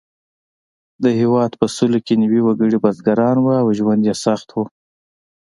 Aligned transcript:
د 1.03 1.05
هېواد 1.19 1.51
په 1.59 1.65
سلو 1.75 1.99
کې 2.05 2.13
نوي 2.23 2.41
وګړي 2.43 2.77
بزګران 2.83 3.37
وو 3.39 3.51
او 3.61 3.67
ژوند 3.79 4.01
یې 4.09 4.15
سخت 4.25 4.47
و. 4.51 4.57